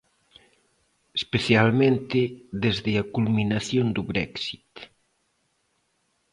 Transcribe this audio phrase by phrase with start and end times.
[1.21, 2.19] Especialmente
[2.65, 4.71] desde a culminación do Brexit.